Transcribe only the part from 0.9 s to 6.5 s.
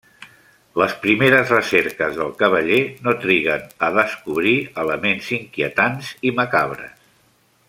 primeres recerques del cavaller no triguen a descobrir elements inquietants i